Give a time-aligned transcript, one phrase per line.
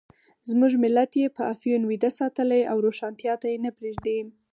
[0.49, 4.19] زموږ ملت یې په افیون ویده ساتلی او روښانتیا ته یې نه پرېږدي.